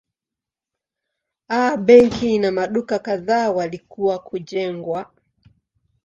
A 1.47 1.77
benki 1.77 2.37
na 2.39 2.51
maduka 2.51 2.99
kadhaa 2.99 3.51
walikuwa 3.51 4.19
kujengwa. 4.19 5.11